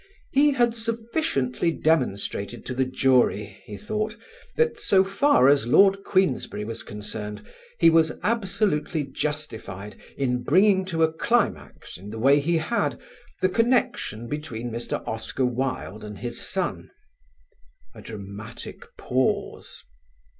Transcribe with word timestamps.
He 0.31 0.53
had 0.53 0.73
sufficiently 0.73 1.69
demonstrated 1.69 2.65
to 2.65 2.73
the 2.73 2.85
jury, 2.85 3.61
he 3.65 3.77
thought, 3.77 4.17
that, 4.55 4.79
so 4.79 5.03
far 5.03 5.47
as 5.47 5.67
Lord 5.67 6.03
Queensberry 6.03 6.65
was 6.65 6.81
concerned, 6.81 7.43
he 7.77 7.91
was 7.91 8.13
absolutely 8.23 9.03
justified 9.03 9.95
in 10.17 10.41
bringing 10.41 10.85
to 10.85 11.03
a 11.03 11.13
climax 11.13 11.99
in 11.99 12.09
the 12.09 12.17
way 12.17 12.39
he 12.39 12.57
had, 12.57 12.99
the 13.43 13.49
connection 13.49 14.27
between 14.27 14.71
Mr. 14.71 15.07
Oscar 15.07 15.45
Wilde 15.45 16.03
and 16.03 16.17
his 16.17 16.41
son. 16.41 16.89
A 17.93 18.01
dramatic 18.01 18.87
pause. 18.97 19.83